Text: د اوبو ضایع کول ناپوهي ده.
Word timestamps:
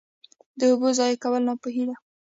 د 0.59 0.61
اوبو 0.71 0.87
ضایع 0.97 1.17
کول 1.23 1.41
ناپوهي 1.47 1.83
ده. 1.89 1.95